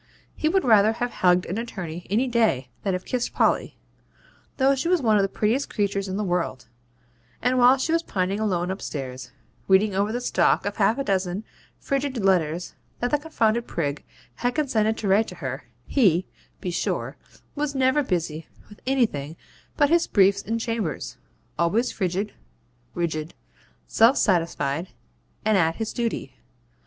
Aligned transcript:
He 0.35 0.49
would 0.49 0.65
rather 0.65 0.93
have 0.93 1.11
hugged 1.11 1.45
an 1.45 1.59
attorney 1.59 2.07
any 2.09 2.27
day 2.27 2.69
than 2.81 2.93
have 2.93 3.05
kissed 3.05 3.35
Polly, 3.35 3.77
though 4.57 4.73
she 4.73 4.87
was 4.87 4.99
one 4.99 5.17
of 5.17 5.21
the 5.21 5.29
prettiest 5.29 5.69
creatures 5.71 6.07
in 6.07 6.17
the 6.17 6.23
world; 6.23 6.67
and 7.39 7.59
while 7.59 7.77
she 7.77 7.91
was 7.91 8.01
pining 8.01 8.39
alone 8.39 8.71
upstairs, 8.71 9.31
reading 9.67 9.93
over 9.93 10.11
the 10.11 10.19
stock 10.19 10.65
of 10.65 10.77
half 10.77 10.97
a 10.97 11.03
dozen 11.03 11.43
frigid 11.77 12.17
letters 12.17 12.73
that 12.99 13.11
the 13.11 13.19
confounded 13.19 13.67
prig 13.67 14.03
had 14.37 14.55
condescended 14.55 14.97
to 14.97 15.07
write 15.07 15.27
to 15.27 15.35
her, 15.35 15.65
HE, 15.85 16.25
be 16.61 16.71
sure, 16.71 17.15
was 17.53 17.75
never 17.75 18.01
busy 18.01 18.47
with 18.69 18.79
anything 18.87 19.35
but 19.77 19.91
his 19.91 20.07
briefs 20.07 20.41
in 20.41 20.57
chambers 20.57 21.17
always 21.59 21.91
frigid, 21.91 22.33
rigid, 22.95 23.35
self 23.85 24.17
satisfied, 24.17 24.87
and 25.45 25.59
at 25.59 25.75
his 25.75 25.93
duty. 25.93 26.33